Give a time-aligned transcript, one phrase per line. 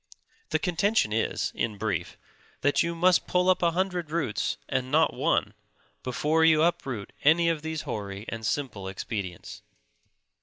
[0.49, 2.17] The contention is, in brief,
[2.61, 5.53] that you must pull up a hundred roots, and not one,
[6.01, 9.61] before you uproot any of these hoary and simple expedients.